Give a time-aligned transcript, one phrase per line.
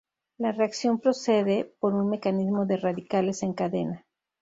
[0.39, 4.03] La reacción procede por un mecanismo de radicales en cadena.